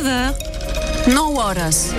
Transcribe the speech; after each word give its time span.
9h. 0.00 0.34
9 1.08 1.36
hores. 1.36 1.92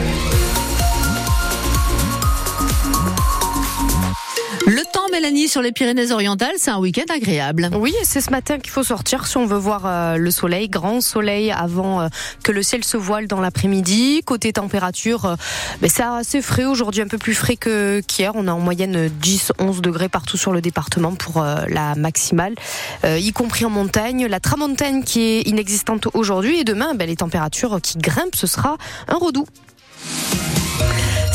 Mélanie, 5.11 5.49
sur 5.49 5.61
les 5.61 5.73
Pyrénées-Orientales, 5.73 6.55
c'est 6.57 6.71
un 6.71 6.79
week-end 6.79 7.13
agréable. 7.13 7.69
Oui, 7.73 7.93
c'est 8.03 8.21
ce 8.21 8.31
matin 8.31 8.59
qu'il 8.59 8.71
faut 8.71 8.83
sortir 8.83 9.27
si 9.27 9.35
on 9.35 9.45
veut 9.45 9.57
voir 9.57 9.83
euh, 9.85 10.15
le 10.15 10.31
soleil, 10.31 10.69
grand 10.69 11.01
soleil 11.01 11.51
avant 11.51 12.01
euh, 12.01 12.07
que 12.43 12.53
le 12.53 12.63
ciel 12.63 12.85
se 12.85 12.95
voile 12.95 13.27
dans 13.27 13.41
l'après-midi. 13.41 14.21
Côté 14.25 14.53
température, 14.53 15.25
euh, 15.25 15.35
ben, 15.81 15.89
c'est 15.89 16.03
assez 16.03 16.41
frais 16.41 16.63
aujourd'hui, 16.63 17.01
un 17.01 17.07
peu 17.07 17.17
plus 17.17 17.33
frais 17.33 17.57
que 17.57 18.01
qu'hier. 18.07 18.31
On 18.35 18.47
a 18.47 18.53
en 18.53 18.59
moyenne 18.59 19.09
10-11 19.21 19.81
degrés 19.81 20.07
partout 20.07 20.37
sur 20.37 20.53
le 20.53 20.61
département 20.61 21.13
pour 21.15 21.43
la 21.43 21.95
maximale, 21.95 22.55
y 23.03 23.31
compris 23.33 23.65
en 23.65 23.69
montagne. 23.69 24.27
La 24.27 24.39
tramontagne 24.39 25.03
qui 25.03 25.21
est 25.21 25.41
inexistante 25.41 26.07
aujourd'hui 26.13 26.59
et 26.59 26.63
demain, 26.63 26.93
ben, 26.95 27.07
les 27.07 27.17
températures 27.17 27.79
qui 27.81 27.97
grimpent, 27.97 28.35
ce 28.35 28.47
sera 28.47 28.77
un 29.09 29.17
redout. 29.17 29.45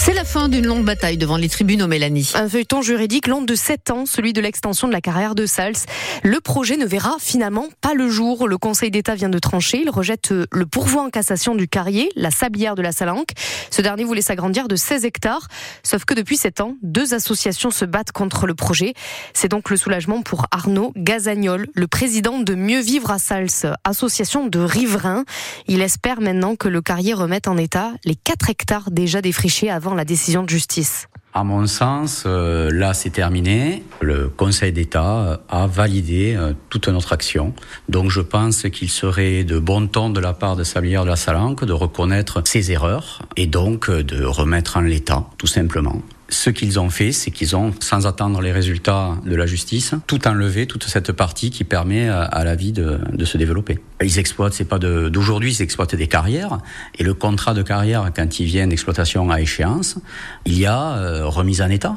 C'est 0.06 0.14
la 0.14 0.24
fin 0.24 0.48
d'une 0.48 0.68
longue 0.68 0.84
bataille 0.84 1.16
devant 1.16 1.36
les 1.36 1.48
tribunaux, 1.48 1.88
Mélanie. 1.88 2.30
Un 2.36 2.48
feuilleton 2.48 2.80
juridique 2.80 3.26
long 3.26 3.42
de 3.42 3.54
7 3.56 3.90
ans, 3.90 4.06
celui 4.06 4.32
de 4.32 4.40
l'extension 4.40 4.86
de 4.86 4.92
la 4.92 5.00
carrière 5.00 5.34
de 5.34 5.46
Sals. 5.46 5.84
Le 6.22 6.38
projet 6.38 6.76
ne 6.76 6.86
verra 6.86 7.16
finalement 7.18 7.66
pas 7.80 7.92
le 7.92 8.08
jour. 8.08 8.46
Le 8.46 8.56
Conseil 8.56 8.92
d'État 8.92 9.16
vient 9.16 9.28
de 9.28 9.40
trancher. 9.40 9.80
Il 9.82 9.90
rejette 9.90 10.30
le 10.30 10.64
pourvoi 10.64 11.02
en 11.02 11.10
cassation 11.10 11.56
du 11.56 11.66
carrier, 11.66 12.12
la 12.14 12.30
sablière 12.30 12.76
de 12.76 12.82
la 12.82 12.92
Salanque. 12.92 13.30
Ce 13.72 13.82
dernier 13.82 14.04
voulait 14.04 14.22
s'agrandir 14.22 14.68
de 14.68 14.76
16 14.76 15.04
hectares. 15.04 15.48
Sauf 15.82 16.04
que 16.04 16.14
depuis 16.14 16.36
7 16.36 16.60
ans, 16.60 16.76
deux 16.84 17.12
associations 17.12 17.72
se 17.72 17.84
battent 17.84 18.12
contre 18.12 18.46
le 18.46 18.54
projet. 18.54 18.94
C'est 19.34 19.48
donc 19.48 19.70
le 19.70 19.76
soulagement 19.76 20.22
pour 20.22 20.46
Arnaud 20.52 20.92
Gazagnol, 20.94 21.66
le 21.74 21.88
président 21.88 22.38
de 22.38 22.54
Mieux 22.54 22.80
Vivre 22.80 23.10
à 23.10 23.18
Sals, 23.18 23.74
association 23.82 24.46
de 24.46 24.60
riverains. 24.60 25.24
Il 25.66 25.82
espère 25.82 26.20
maintenant 26.20 26.54
que 26.54 26.68
le 26.68 26.80
carrier 26.80 27.12
remette 27.12 27.48
en 27.48 27.56
état 27.56 27.90
les 28.04 28.14
4 28.14 28.50
hectares 28.50 28.90
déjà 28.92 29.20
défrichés 29.20 29.68
avant 29.68 29.95
la 29.96 30.04
décision 30.04 30.42
de 30.42 30.48
justice 30.48 31.08
à 31.36 31.44
mon 31.44 31.66
sens, 31.66 32.24
euh, 32.24 32.70
là, 32.72 32.94
c'est 32.94 33.10
terminé. 33.10 33.84
Le 34.00 34.30
Conseil 34.30 34.72
d'État 34.72 35.42
a 35.50 35.66
validé 35.66 36.34
euh, 36.34 36.54
toute 36.70 36.88
notre 36.88 37.12
action. 37.12 37.52
Donc, 37.90 38.10
je 38.10 38.22
pense 38.22 38.62
qu'il 38.70 38.88
serait 38.88 39.44
de 39.44 39.58
bon 39.58 39.86
ton 39.86 40.08
de 40.08 40.18
la 40.18 40.32
part 40.32 40.56
de 40.56 40.64
Sablière 40.64 41.04
de 41.04 41.10
la 41.10 41.16
Salanque 41.16 41.66
de 41.66 41.74
reconnaître 41.74 42.40
ses 42.46 42.72
erreurs 42.72 43.20
et 43.36 43.46
donc 43.46 43.90
euh, 43.90 44.02
de 44.02 44.24
remettre 44.24 44.78
en 44.78 44.80
l'état, 44.80 45.26
tout 45.36 45.46
simplement 45.46 46.00
ce 46.28 46.50
qu'ils 46.50 46.80
ont 46.80 46.90
fait, 46.90 47.12
c'est 47.12 47.30
qu'ils 47.30 47.54
ont, 47.54 47.72
sans 47.80 48.06
attendre 48.06 48.40
les 48.40 48.50
résultats 48.50 49.16
de 49.24 49.36
la 49.36 49.46
justice, 49.46 49.94
tout 50.06 50.26
enlevé, 50.26 50.66
toute 50.66 50.84
cette 50.84 51.12
partie 51.12 51.50
qui 51.50 51.62
permet 51.62 52.08
à, 52.08 52.42
la 52.44 52.56
vie 52.56 52.72
de, 52.72 52.98
se 53.24 53.38
développer. 53.38 53.78
Ils 54.02 54.18
exploitent, 54.18 54.52
c'est 54.52 54.64
pas 54.64 54.78
d'aujourd'hui, 54.78 55.54
ils 55.54 55.62
exploitent 55.62 55.94
des 55.94 56.08
carrières, 56.08 56.58
et 56.98 57.04
le 57.04 57.14
contrat 57.14 57.54
de 57.54 57.62
carrière, 57.62 58.10
quand 58.14 58.40
il 58.40 58.46
vient 58.46 58.66
d'exploitation 58.66 59.30
à 59.30 59.40
échéance, 59.40 59.98
il 60.46 60.58
y 60.58 60.66
a 60.66 60.96
euh, 60.96 61.26
remise 61.26 61.62
en 61.62 61.70
état. 61.70 61.96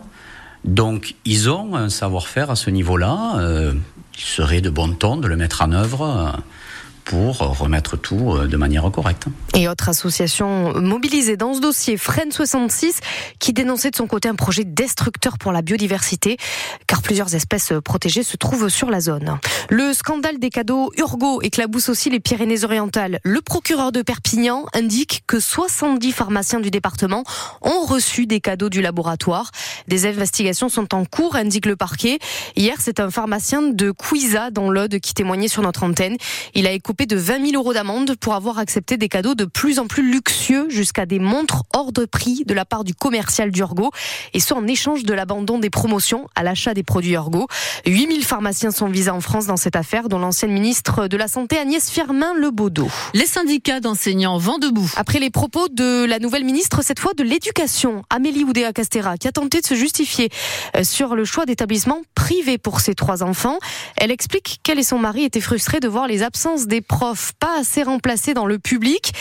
Donc, 0.63 1.15
ils 1.25 1.49
ont 1.49 1.75
un 1.75 1.89
savoir-faire 1.89 2.51
à 2.51 2.55
ce 2.55 2.69
niveau-là. 2.69 3.37
Euh, 3.37 3.73
il 4.15 4.21
serait 4.21 4.61
de 4.61 4.69
bon 4.69 4.93
ton 4.93 5.17
de 5.17 5.27
le 5.27 5.37
mettre 5.37 5.61
en 5.61 5.71
œuvre. 5.71 6.01
Euh, 6.01 6.39
pour 7.09 7.39
remettre 7.39 7.97
tout 7.97 8.33
euh, 8.33 8.45
de 8.45 8.55
manière 8.55 8.89
correcte. 8.91 9.25
Et 9.55 9.67
autre 9.67 9.89
association 9.89 10.79
mobilisée 10.79 11.37
dans 11.37 11.55
ce 11.55 11.59
dossier, 11.59 11.97
Fren 11.97 12.31
66, 12.31 12.99
qui 13.39 13.51
dénonçait 13.51 13.89
de 13.89 13.95
son 13.95 14.05
côté 14.05 14.29
un 14.29 14.35
projet 14.35 14.63
destructeur 14.63 15.39
pour 15.39 15.51
la 15.51 15.63
biodiversité, 15.63 16.37
car 16.85 17.01
plusieurs 17.01 17.33
espèces 17.33 17.73
protégées 17.83 18.21
se 18.21 18.37
trouvent 18.37 18.69
sur 18.69 18.91
la 18.91 19.01
zone. 19.01 19.39
Le 19.69 19.91
scandale 19.93 20.37
des 20.37 20.51
cadeaux 20.51 20.91
Urgo 20.97 21.41
éclabousse 21.41 21.89
aussi 21.89 22.11
les 22.11 22.19
Pyrénées-Orientales. 22.19 23.19
Le 23.23 23.41
procureur 23.41 23.91
de 23.91 24.03
Perpignan 24.03 24.67
indique 24.73 25.23
que 25.25 25.39
70 25.39 26.11
pharmaciens 26.11 26.59
du 26.59 26.69
département 26.69 27.23
ont 27.61 27.85
reçu 27.85 28.27
des 28.27 28.39
cadeaux 28.39 28.69
du 28.69 28.81
laboratoire. 28.81 29.49
Des 29.87 30.05
investigations 30.05 30.69
sont 30.69 30.93
en 30.93 31.05
cours, 31.05 31.35
indique 31.35 31.65
le 31.65 31.75
parquet. 31.75 32.19
Hier, 32.55 32.75
c'est 32.79 32.99
un 32.99 33.09
pharmacien 33.09 33.63
de 33.63 33.89
Cuisa 33.89 34.51
dans 34.51 34.69
l'Aude 34.69 34.99
qui 34.99 35.15
témoignait 35.15 35.47
sur 35.47 35.63
notre 35.63 35.83
antenne. 35.83 36.15
Il 36.53 36.67
a 36.67 36.71
écopé 36.71 36.98
de 37.05 37.15
20 37.15 37.51
000 37.51 37.61
euros 37.61 37.73
d'amende 37.73 38.15
pour 38.15 38.33
avoir 38.33 38.59
accepté 38.59 38.97
des 38.97 39.09
cadeaux 39.09 39.35
de 39.35 39.45
plus 39.45 39.79
en 39.79 39.87
plus 39.87 40.09
luxueux 40.09 40.67
jusqu'à 40.69 41.05
des 41.05 41.19
montres 41.19 41.63
hors 41.73 41.91
de 41.91 42.05
prix 42.05 42.43
de 42.45 42.53
la 42.53 42.65
part 42.65 42.83
du 42.83 42.93
commercial 42.93 43.51
d'Urgo 43.51 43.91
et 44.33 44.39
ce 44.39 44.53
en 44.53 44.67
échange 44.67 45.03
de 45.03 45.13
l'abandon 45.13 45.59
des 45.59 45.69
promotions 45.69 46.27
à 46.35 46.43
l'achat 46.43 46.73
des 46.73 46.83
produits 46.83 47.13
Urgo. 47.13 47.47
8 47.85 48.07
000 48.07 48.21
pharmaciens 48.21 48.71
sont 48.71 48.87
visés 48.87 49.11
en 49.11 49.21
France 49.21 49.45
dans 49.45 49.57
cette 49.57 49.75
affaire, 49.75 50.09
dont 50.09 50.19
l'ancienne 50.19 50.51
ministre 50.51 51.07
de 51.07 51.17
la 51.17 51.27
Santé 51.27 51.57
Agnès 51.57 51.89
Firmin-Lebaudot. 51.89 52.89
Les 53.13 53.25
syndicats 53.25 53.79
d'enseignants 53.79 54.37
vont 54.37 54.57
debout. 54.57 54.89
Après 54.95 55.19
les 55.19 55.29
propos 55.29 55.67
de 55.69 56.05
la 56.05 56.19
nouvelle 56.19 56.43
ministre, 56.43 56.83
cette 56.83 56.99
fois 56.99 57.13
de 57.13 57.23
l'éducation, 57.23 58.03
Amélie 58.09 58.43
Oudéa-Castera, 58.43 59.17
qui 59.17 59.27
a 59.27 59.31
tenté 59.31 59.61
de 59.61 59.65
se 59.65 59.75
justifier 59.75 60.29
euh, 60.75 60.83
sur 60.83 61.15
le 61.15 61.25
choix 61.25 61.45
d'établissement 61.45 62.01
privé 62.15 62.57
pour 62.57 62.79
ses 62.79 62.95
trois 62.95 63.23
enfants. 63.23 63.59
Elle 63.97 64.11
explique 64.11 64.59
qu'elle 64.63 64.79
et 64.79 64.83
son 64.83 64.97
mari 64.97 65.23
étaient 65.23 65.41
frustrés 65.41 65.79
de 65.79 65.87
voir 65.87 66.07
les 66.07 66.23
absences 66.23 66.67
des 66.67 66.78
profs 66.81 67.33
pas 67.39 67.59
assez 67.59 67.83
remplacés 67.83 68.33
dans 68.33 68.45
le 68.45 68.59
public. 68.59 69.13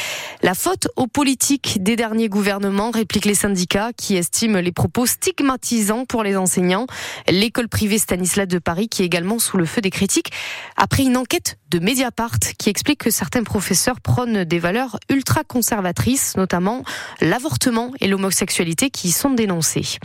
La 0.43 0.55
faute 0.55 0.89
aux 0.97 1.07
politiques 1.07 1.83
des 1.83 1.97
derniers 1.97 2.29
gouvernements, 2.29 2.91
répliquent 2.91 3.25
les 3.25 3.35
syndicats 3.35 3.93
qui 3.97 4.17
estiment 4.17 4.61
les 4.61 4.73
propos 4.73 5.07
stigmatisants 5.07 6.05
pour 6.05 6.23
les 6.23 6.37
enseignants. 6.37 6.87
L'école 7.29 7.69
privée 7.69 7.99
Stanislas 7.99 8.47
de 8.47 8.59
Paris 8.59 8.89
qui 8.89 9.03
est 9.03 9.07
également 9.07 9.39
sous 9.39 9.57
le 9.57 9.65
feu 9.65 9.81
des 9.81 9.91
critiques 9.91 10.31
après 10.77 11.03
une 11.03 11.17
enquête 11.17 11.59
de 11.71 11.79
Mediapart 11.79 12.39
qui 12.59 12.71
explique 12.71 13.01
que 13.01 13.11
certains 13.11 13.43
professeurs 13.43 14.01
prônent 14.01 14.45
des 14.45 14.59
valeurs 14.59 14.99
ultra 15.11 15.45
conservatrices, 15.45 16.37
notamment 16.37 16.83
l'avortement 17.21 17.93
et 18.01 18.09
l'homosexualité 18.09 18.91
qui 18.91 19.09
y 19.09 19.13
sont 19.13 19.31
dénoncés. 19.31 19.99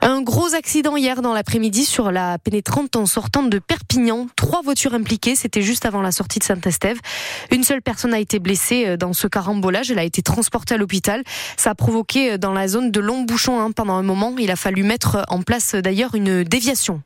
Un 0.00 0.22
gros 0.22 0.54
accident 0.54 0.96
hier 0.96 1.22
dans 1.22 1.34
l'après-midi 1.34 1.84
sur 1.84 2.12
la 2.12 2.38
pénétrante 2.38 2.96
en 2.96 3.06
sortant 3.06 3.42
de 3.42 3.58
Perpignan. 3.58 4.26
Trois 4.36 4.62
voitures 4.62 4.94
impliquées, 4.94 5.34
c'était 5.34 5.62
juste 5.62 5.86
avant 5.86 6.02
la 6.02 6.12
sortie 6.12 6.38
de 6.38 6.44
Saint-Estève. 6.44 6.97
Une 7.50 7.64
seule 7.64 7.82
personne 7.82 8.14
a 8.14 8.18
été 8.18 8.38
blessée 8.38 8.86
euh, 8.86 8.96
dans 8.96 9.12
ce 9.12 9.26
carambolage. 9.26 9.90
Elle 9.90 9.98
a 9.98 10.04
été 10.04 10.22
transportée 10.22 10.74
à 10.74 10.76
l'hôpital. 10.76 11.22
Ça 11.56 11.70
a 11.70 11.74
provoqué 11.74 12.32
euh, 12.32 12.38
dans 12.38 12.52
la 12.52 12.68
zone 12.68 12.90
de 12.90 13.00
longs 13.00 13.22
bouchons 13.22 13.60
hein, 13.60 13.72
pendant 13.72 13.94
un 13.94 14.02
moment. 14.02 14.34
Il 14.38 14.50
a 14.50 14.56
fallu 14.56 14.82
mettre 14.82 15.24
en 15.28 15.42
place 15.42 15.74
euh, 15.74 15.82
d'ailleurs 15.82 16.14
une 16.14 16.44
déviation. 16.44 17.02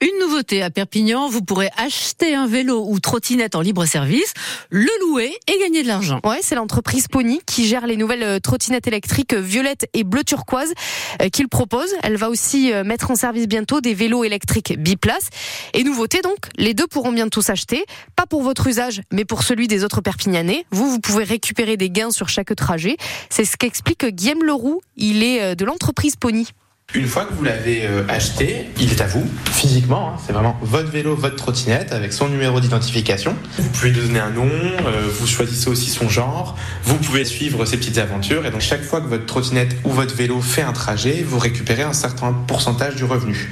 Une 0.00 0.18
nouveauté 0.20 0.62
à 0.62 0.70
Perpignan, 0.70 1.28
vous 1.28 1.42
pourrez 1.42 1.70
acheter 1.76 2.34
un 2.34 2.46
vélo 2.46 2.84
ou 2.88 3.00
trottinette 3.00 3.54
en 3.54 3.60
libre 3.60 3.84
service, 3.86 4.32
le 4.70 4.90
louer 5.06 5.32
et 5.48 5.58
gagner 5.58 5.82
de 5.82 5.88
l'argent. 5.88 6.20
Ouais, 6.24 6.40
c'est 6.42 6.54
l'entreprise 6.54 7.08
Pony 7.08 7.40
qui 7.46 7.66
gère 7.66 7.86
les 7.86 7.96
nouvelles 7.96 8.22
euh, 8.22 8.38
trottinettes 8.38 8.86
électriques 8.86 9.34
violettes 9.34 9.88
et 9.94 10.04
bleu 10.04 10.24
turquoise 10.24 10.72
euh, 11.20 11.28
qu'il 11.28 11.48
propose. 11.48 11.88
Elle 12.02 12.16
va 12.16 12.30
aussi 12.30 12.72
euh, 12.72 12.84
mettre 12.84 13.10
en 13.10 13.14
service 13.14 13.46
bientôt 13.46 13.80
des 13.80 13.94
vélos 13.94 14.24
électriques 14.24 14.78
biplace. 14.78 15.28
Et 15.74 15.84
nouveauté 15.84 16.20
donc, 16.22 16.38
les 16.56 16.74
deux 16.74 16.86
pourront 16.86 17.12
bientôt 17.12 17.42
s'acheter, 17.42 17.84
pas 18.16 18.26
pour 18.26 18.42
votre 18.42 18.66
usage, 18.66 19.02
mais 19.12 19.24
pour 19.24 19.42
celui 19.42 19.68
des 19.68 19.84
autres 19.84 20.00
Perpignanais. 20.00 20.64
Vous, 20.70 20.90
vous 20.90 21.00
pouvez 21.00 21.24
récupérer 21.24 21.76
des 21.76 21.90
gains 21.90 22.10
sur 22.10 22.28
chaque 22.28 22.54
trajet. 22.56 22.96
C'est 23.30 23.44
ce 23.44 23.56
qu'explique 23.56 24.04
Guillaume 24.06 24.44
Leroux. 24.44 24.80
Il 24.96 25.22
est 25.22 25.56
de 25.56 25.64
l'entreprise 25.64 26.16
Pony. 26.16 26.48
Une 26.94 27.06
fois 27.06 27.24
que 27.24 27.32
vous 27.32 27.42
l'avez 27.42 27.86
euh, 27.86 28.02
acheté, 28.06 28.68
il 28.78 28.90
est 28.92 29.00
à 29.00 29.06
vous, 29.06 29.26
physiquement. 29.50 30.10
Hein. 30.10 30.20
c'est 30.26 30.34
vraiment 30.34 30.58
votre 30.60 30.90
vélo, 30.90 31.16
votre 31.16 31.36
trottinette 31.36 31.90
avec 31.90 32.12
son 32.12 32.28
numéro 32.28 32.60
d'identification. 32.60 33.34
Vous 33.58 33.68
pouvez 33.70 33.92
lui 33.92 34.00
donner 34.02 34.20
un 34.20 34.28
nom, 34.28 34.50
euh, 34.50 35.08
vous 35.18 35.26
choisissez 35.26 35.70
aussi 35.70 35.88
son 35.88 36.10
genre, 36.10 36.54
vous 36.84 36.96
pouvez 36.96 37.24
suivre 37.24 37.64
ses 37.64 37.78
petites 37.78 37.96
aventures. 37.96 38.44
Et 38.44 38.50
donc, 38.50 38.60
chaque 38.60 38.82
fois 38.82 39.00
que 39.00 39.06
votre 39.06 39.24
trottinette 39.24 39.74
ou 39.84 39.90
votre 39.90 40.14
vélo 40.14 40.42
fait 40.42 40.60
un 40.60 40.74
trajet, 40.74 41.24
vous 41.26 41.38
récupérez 41.38 41.82
un 41.82 41.94
certain 41.94 42.34
pourcentage 42.46 42.94
du 42.94 43.04
revenu. 43.04 43.50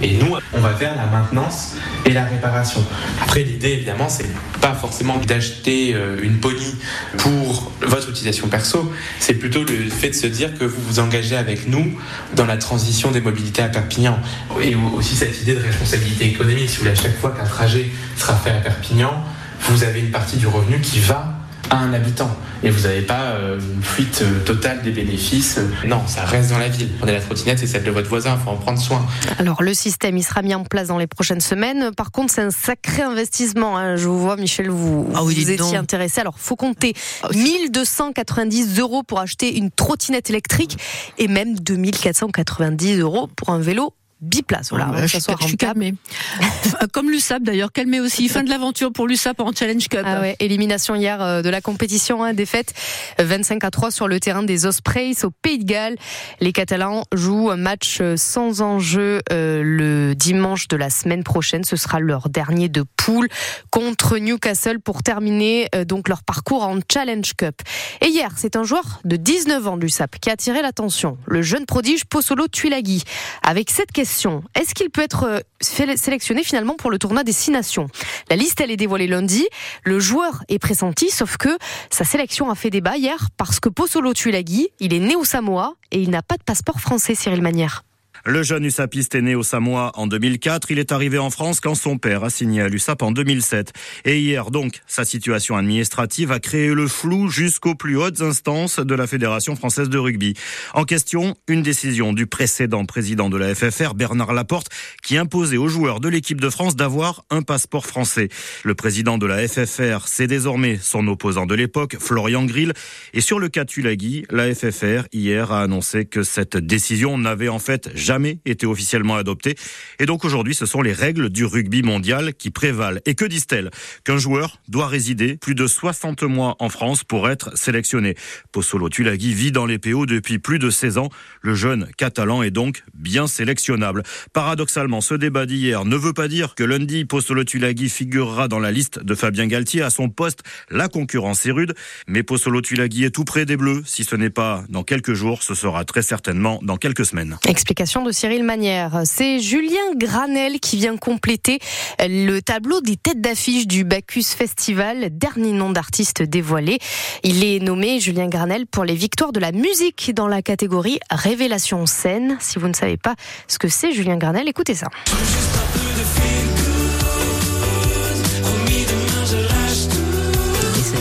Et 0.00 0.16
nous, 0.16 0.36
on 0.54 0.60
va 0.60 0.70
faire 0.70 0.96
la 0.96 1.06
maintenance 1.06 1.74
et 2.06 2.10
la 2.10 2.24
réparation. 2.24 2.82
Après, 3.20 3.42
l'idée, 3.42 3.72
évidemment, 3.72 4.08
c'est 4.08 4.30
pas 4.62 4.72
forcément 4.72 5.18
d'acheter 5.18 5.94
euh, 5.94 6.16
une 6.22 6.38
pony 6.38 6.74
pour 7.18 7.70
votre 7.82 8.08
utilisation 8.08 8.48
perso, 8.48 8.90
c'est 9.20 9.34
plutôt 9.34 9.62
le 9.62 9.88
fait 9.88 10.10
de 10.10 10.14
se 10.14 10.26
dire 10.26 10.56
que 10.58 10.64
vous 10.64 10.80
vous 10.80 10.98
engagez 11.00 11.36
avec 11.36 11.68
nous 11.68 11.98
dans 12.34 12.46
la 12.46 12.56
transition 12.56 12.77
des 13.12 13.20
mobilités 13.20 13.62
à 13.62 13.68
Perpignan. 13.68 14.18
Et 14.62 14.74
aussi 14.74 15.16
cette 15.16 15.40
idée 15.42 15.54
de 15.54 15.62
responsabilité 15.62 16.26
économique. 16.26 16.68
Si 16.68 16.76
vous 16.76 16.82
voulez, 16.84 16.92
à 16.92 17.02
chaque 17.02 17.18
fois 17.18 17.30
qu'un 17.30 17.44
trajet 17.44 17.90
sera 18.16 18.34
fait 18.34 18.50
à 18.50 18.60
Perpignan, 18.60 19.24
vous 19.62 19.84
avez 19.84 20.00
une 20.00 20.10
partie 20.10 20.36
du 20.36 20.46
revenu 20.46 20.80
qui 20.80 21.00
va 21.00 21.37
à 21.70 21.78
un 21.78 21.92
habitant. 21.92 22.30
Et 22.62 22.70
vous 22.70 22.82
n'avez 22.82 23.02
pas 23.02 23.32
euh, 23.32 23.58
une 23.58 23.82
fuite 23.82 24.22
euh, 24.22 24.44
totale 24.44 24.82
des 24.82 24.90
bénéfices. 24.90 25.60
Non, 25.86 26.06
ça 26.06 26.24
reste 26.24 26.50
dans 26.50 26.58
la 26.58 26.68
ville. 26.68 26.88
Prenez 26.98 27.12
la 27.12 27.20
trottinette, 27.20 27.58
c'est 27.58 27.66
celle 27.66 27.84
de 27.84 27.90
votre 27.90 28.08
voisin, 28.08 28.36
il 28.38 28.44
faut 28.44 28.50
en 28.50 28.56
prendre 28.56 28.80
soin. 28.80 29.04
Alors 29.38 29.62
le 29.62 29.74
système, 29.74 30.16
il 30.16 30.22
sera 30.22 30.42
mis 30.42 30.54
en 30.54 30.64
place 30.64 30.88
dans 30.88 30.98
les 30.98 31.06
prochaines 31.06 31.40
semaines. 31.40 31.92
Par 31.94 32.10
contre, 32.10 32.32
c'est 32.32 32.42
un 32.42 32.50
sacré 32.50 33.02
investissement. 33.02 33.76
Hein. 33.76 33.96
Je 33.96 34.08
vous 34.08 34.20
vois, 34.20 34.36
Michel, 34.36 34.70
vous, 34.70 35.08
ah 35.14 35.20
vous 35.22 35.50
étiez 35.50 35.76
intéressé. 35.76 36.20
Alors, 36.20 36.38
faut 36.38 36.56
compter 36.56 36.94
1290 37.34 38.68
ah 38.76 38.80
euros 38.80 39.02
pour 39.02 39.20
acheter 39.20 39.56
une 39.56 39.70
trottinette 39.70 40.30
électrique 40.30 40.78
et 41.18 41.28
même 41.28 41.58
2490 41.58 42.98
euros 43.00 43.28
pour 43.36 43.50
un 43.50 43.58
vélo 43.58 43.94
biplace. 44.20 44.70
Voilà, 44.70 44.90
je, 45.02 45.06
suis, 45.06 45.20
je 45.40 45.46
suis 45.46 45.56
calmée. 45.56 45.94
Comme 46.92 47.10
l'USAP 47.10 47.42
d'ailleurs, 47.42 47.72
calmée 47.72 48.00
aussi. 48.00 48.28
Fin 48.28 48.42
de 48.42 48.50
l'aventure 48.50 48.92
pour 48.92 49.06
l'USAP 49.06 49.40
en 49.40 49.52
Challenge 49.52 49.86
Cup. 49.88 50.02
Ah 50.04 50.20
ouais, 50.20 50.36
élimination 50.40 50.94
hier 50.94 51.20
euh, 51.22 51.42
de 51.42 51.48
la 51.48 51.60
compétition, 51.60 52.22
hein, 52.22 52.34
défaite 52.34 52.74
25 53.18 53.64
à 53.64 53.70
3 53.70 53.90
sur 53.90 54.08
le 54.08 54.20
terrain 54.20 54.42
des 54.42 54.66
Ospreys 54.66 55.24
au 55.24 55.30
Pays 55.30 55.58
de 55.58 55.64
Galles. 55.64 55.96
Les 56.40 56.52
Catalans 56.52 57.04
jouent 57.12 57.50
un 57.50 57.56
match 57.56 57.98
euh, 58.00 58.16
sans 58.16 58.62
enjeu 58.62 59.20
euh, 59.32 59.62
le 59.64 60.14
dimanche 60.14 60.68
de 60.68 60.76
la 60.76 60.90
semaine 60.90 61.24
prochaine. 61.24 61.64
Ce 61.64 61.76
sera 61.76 62.00
leur 62.00 62.28
dernier 62.28 62.68
de 62.68 62.84
poule 62.96 63.28
contre 63.70 64.18
Newcastle 64.18 64.80
pour 64.80 65.02
terminer 65.02 65.68
donc 65.86 66.08
leur 66.08 66.22
parcours 66.22 66.62
en 66.62 66.78
Challenge 66.92 67.32
Cup. 67.36 67.62
Et 68.00 68.08
hier, 68.08 68.32
c'est 68.36 68.56
un 68.56 68.64
joueur 68.64 69.00
de 69.04 69.16
19 69.16 69.66
ans 69.66 69.76
du 69.76 69.88
SAP 69.88 70.18
qui 70.18 70.30
a 70.30 70.34
attiré 70.34 70.62
l'attention. 70.62 71.16
Le 71.26 71.42
jeune 71.42 71.64
prodige 71.64 72.04
Posolo 72.04 72.48
Tuilagi. 72.48 73.02
Avec 73.42 73.70
cette 73.70 73.92
question, 73.92 74.42
est-ce 74.54 74.74
qu'il 74.74 74.90
peut 74.90 75.02
être 75.02 75.42
sélectionné 75.60 76.44
finalement 76.44 76.57
pour 76.76 76.90
le 76.90 76.98
tournoi 76.98 77.24
des 77.24 77.32
Six 77.32 77.50
Nations 77.50 77.88
La 78.30 78.36
liste, 78.36 78.60
elle 78.60 78.70
est 78.70 78.76
dévoilée 78.76 79.06
lundi. 79.06 79.46
Le 79.84 80.00
joueur 80.00 80.42
est 80.48 80.58
pressenti, 80.58 81.10
sauf 81.10 81.36
que 81.36 81.56
sa 81.90 82.04
sélection 82.04 82.50
a 82.50 82.54
fait 82.54 82.70
débat 82.70 82.96
hier 82.96 83.28
parce 83.36 83.60
que 83.60 83.68
Posolo 83.68 84.12
Tuilagi, 84.12 84.68
il 84.80 84.92
est 84.92 84.98
né 84.98 85.14
au 85.14 85.24
Samoa 85.24 85.74
et 85.92 86.00
il 86.00 86.10
n'a 86.10 86.22
pas 86.22 86.36
de 86.36 86.42
passeport 86.42 86.80
français, 86.80 87.14
Cyril 87.14 87.42
Manière. 87.42 87.84
Le 88.30 88.42
jeune 88.42 88.66
USAPiste 88.66 89.14
est 89.14 89.22
né 89.22 89.34
au 89.34 89.42
Samoa 89.42 89.90
en 89.94 90.06
2004. 90.06 90.70
Il 90.70 90.78
est 90.78 90.92
arrivé 90.92 91.16
en 91.16 91.30
France 91.30 91.60
quand 91.60 91.74
son 91.74 91.96
père 91.96 92.24
a 92.24 92.28
signé 92.28 92.60
à 92.60 92.68
l'USAP 92.68 93.00
en 93.00 93.10
2007. 93.10 93.72
Et 94.04 94.20
hier, 94.20 94.50
donc, 94.50 94.82
sa 94.86 95.06
situation 95.06 95.56
administrative 95.56 96.30
a 96.30 96.38
créé 96.38 96.74
le 96.74 96.88
flou 96.88 97.30
jusqu'aux 97.30 97.74
plus 97.74 97.96
hautes 97.96 98.20
instances 98.20 98.80
de 98.80 98.94
la 98.94 99.06
Fédération 99.06 99.56
française 99.56 99.88
de 99.88 99.96
rugby. 99.96 100.34
En 100.74 100.84
question, 100.84 101.36
une 101.48 101.62
décision 101.62 102.12
du 102.12 102.26
précédent 102.26 102.84
président 102.84 103.30
de 103.30 103.38
la 103.38 103.54
FFR, 103.54 103.94
Bernard 103.94 104.34
Laporte, 104.34 104.68
qui 105.02 105.16
imposait 105.16 105.56
aux 105.56 105.68
joueurs 105.68 105.98
de 105.98 106.10
l'équipe 106.10 106.38
de 106.38 106.50
France 106.50 106.76
d'avoir 106.76 107.24
un 107.30 107.40
passeport 107.40 107.86
français. 107.86 108.28
Le 108.62 108.74
président 108.74 109.16
de 109.16 109.24
la 109.24 109.48
FFR, 109.48 110.06
c'est 110.06 110.26
désormais 110.26 110.78
son 110.82 111.08
opposant 111.08 111.46
de 111.46 111.54
l'époque, 111.54 111.96
Florian 111.98 112.44
Grill. 112.44 112.74
Et 113.14 113.22
sur 113.22 113.38
le 113.38 113.48
cas 113.48 113.64
Tulagi, 113.64 114.26
la 114.28 114.54
FFR, 114.54 115.08
hier, 115.14 115.50
a 115.50 115.62
annoncé 115.62 116.04
que 116.04 116.22
cette 116.22 116.58
décision 116.58 117.16
n'avait 117.16 117.48
en 117.48 117.58
fait 117.58 117.88
jamais 117.94 118.17
jamais 118.18 118.40
été 118.46 118.66
officiellement 118.66 119.14
adoptée. 119.14 119.54
Et 120.00 120.06
donc 120.06 120.24
aujourd'hui, 120.24 120.52
ce 120.52 120.66
sont 120.66 120.82
les 120.82 120.92
règles 120.92 121.30
du 121.30 121.44
rugby 121.44 121.82
mondial 121.82 122.34
qui 122.34 122.50
prévalent. 122.50 122.98
Et 123.06 123.14
que 123.14 123.24
disent-elles? 123.24 123.70
Qu'un 124.02 124.18
joueur 124.18 124.58
doit 124.66 124.88
résider 124.88 125.36
plus 125.36 125.54
de 125.54 125.68
60 125.68 126.24
mois 126.24 126.56
en 126.58 126.68
France 126.68 127.04
pour 127.04 127.30
être 127.30 127.56
sélectionné. 127.56 128.16
Pozzolo 128.50 128.88
Tulagi 128.88 129.34
vit 129.34 129.52
dans 129.52 129.66
les 129.66 129.78
PO 129.78 130.06
depuis 130.06 130.40
plus 130.40 130.58
de 130.58 130.68
16 130.68 130.98
ans. 130.98 131.10
Le 131.42 131.54
jeune 131.54 131.88
catalan 131.96 132.42
est 132.42 132.50
donc 132.50 132.82
bien 132.92 133.28
sélectionnable. 133.28 134.02
Paradoxalement, 134.32 135.00
ce 135.00 135.14
débat 135.14 135.46
d'hier 135.46 135.84
ne 135.84 135.96
veut 135.96 136.12
pas 136.12 136.26
dire 136.26 136.56
que 136.56 136.64
lundi, 136.64 137.04
Pozzolo 137.04 137.44
Tulagi 137.44 137.88
figurera 137.88 138.48
dans 138.48 138.58
la 138.58 138.72
liste 138.72 138.98
de 138.98 139.14
Fabien 139.14 139.46
Galtier. 139.46 139.82
À 139.82 139.90
son 139.90 140.08
poste, 140.08 140.42
la 140.70 140.88
concurrence 140.88 141.46
est 141.46 141.52
rude. 141.52 141.74
Mais 142.08 142.24
Pozzolo 142.24 142.62
Tulagi 142.62 143.04
est 143.04 143.14
tout 143.14 143.24
près 143.24 143.46
des 143.46 143.56
Bleus. 143.56 143.82
Si 143.86 144.02
ce 144.02 144.16
n'est 144.16 144.30
pas 144.30 144.64
dans 144.70 144.82
quelques 144.82 145.14
jours, 145.14 145.44
ce 145.44 145.54
sera 145.54 145.84
très 145.84 146.02
certainement 146.02 146.58
dans 146.62 146.78
quelques 146.78 147.06
semaines. 147.06 147.38
Explication 147.46 148.02
de 148.02 148.07
Cyril 148.12 148.44
Manière. 148.44 149.02
C'est 149.04 149.40
Julien 149.40 149.94
Granel 149.96 150.60
qui 150.60 150.76
vient 150.76 150.96
compléter 150.96 151.58
le 152.00 152.40
tableau 152.40 152.80
des 152.80 152.96
têtes 152.96 153.20
d'affiche 153.20 153.66
du 153.66 153.84
Bacchus 153.84 154.34
Festival, 154.36 155.08
dernier 155.10 155.52
nom 155.52 155.70
d'artiste 155.70 156.22
dévoilé. 156.22 156.78
Il 157.22 157.44
est 157.44 157.60
nommé 157.60 158.00
Julien 158.00 158.28
Granel 158.28 158.66
pour 158.66 158.84
les 158.84 158.94
victoires 158.94 159.32
de 159.32 159.40
la 159.40 159.52
musique 159.52 160.12
dans 160.14 160.28
la 160.28 160.42
catégorie 160.42 160.98
Révélation 161.10 161.86
scène. 161.86 162.36
Si 162.40 162.58
vous 162.58 162.68
ne 162.68 162.74
savez 162.74 162.96
pas 162.96 163.14
ce 163.46 163.58
que 163.58 163.68
c'est 163.68 163.92
Julien 163.92 164.16
Granel, 164.16 164.48
écoutez 164.48 164.74
ça. 164.74 164.88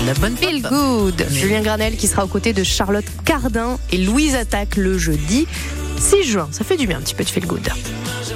la 0.07 0.13
bonne 0.13 0.37
Feel 0.37 0.61
Good. 0.61 1.25
Julien 1.31 1.61
Granel 1.61 1.97
qui 1.97 2.07
sera 2.07 2.23
aux 2.23 2.29
côtés 2.29 2.53
de 2.53 2.63
Charlotte 2.63 3.03
Cardin 3.25 3.77
et 3.91 3.97
Louise 3.97 4.35
Attaque 4.35 4.77
le 4.77 4.97
jeudi 4.97 5.47
6 6.07 6.23
juin. 6.23 6.47
Ça 6.51 6.63
fait 6.63 6.77
du 6.77 6.87
bien 6.87 6.99
un 6.99 7.01
petit 7.01 7.13
peu 7.13 7.25
de 7.25 7.29
feel 7.29 7.45
good. 7.45 7.67